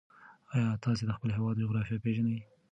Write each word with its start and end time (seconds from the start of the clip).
ایا 0.53 0.69
تاسې 0.83 1.03
د 1.07 1.11
خپل 1.17 1.29
هېواد 1.37 1.61
جغرافیه 1.63 2.01
پېژنئ؟ 2.03 2.37